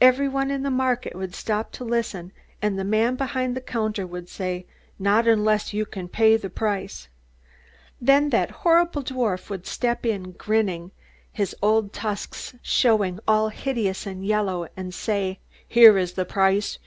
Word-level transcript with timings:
Everybody 0.00 0.54
in 0.54 0.62
the 0.62 0.70
market 0.70 1.14
would 1.14 1.34
stop 1.34 1.70
to 1.72 1.84
listen, 1.84 2.32
and 2.62 2.78
the 2.78 2.82
man 2.82 3.14
behind 3.16 3.54
the 3.54 3.60
counter 3.60 4.06
would 4.06 4.26
say, 4.30 4.64
'Not 4.98 5.28
unless 5.28 5.74
you 5.74 5.84
can 5.84 6.08
pay 6.08 6.38
the 6.38 6.48
price.' 6.48 7.08
"Then 8.00 8.30
that 8.30 8.50
horrible 8.64 9.02
dwarf 9.04 9.50
would 9.50 9.66
step 9.66 10.06
up, 10.06 10.38
grinning, 10.38 10.92
his 11.30 11.54
old 11.60 11.92
tusks 11.92 12.54
showing 12.62 13.20
all 13.28 13.50
hideous 13.50 14.06
and 14.06 14.24
yellow, 14.24 14.66
and 14.78 14.94
say, 14.94 15.40
'Here 15.68 15.98
is 15.98 16.14
the 16.14 16.24
price! 16.24 16.78